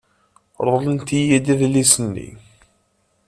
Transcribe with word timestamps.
Reḍlent-iyi-d 0.65 1.47
adlis-nni. 1.53 2.29